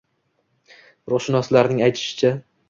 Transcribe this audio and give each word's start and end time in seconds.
Ruhshunoslarning 1.13 1.85
aytishicha 1.89 2.35